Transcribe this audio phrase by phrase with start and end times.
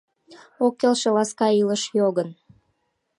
[0.65, 2.29] Ок келше ласка илыш йогын